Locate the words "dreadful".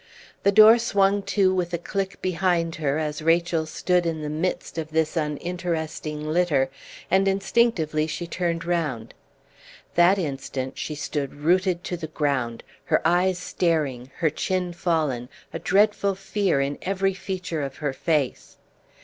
15.59-16.15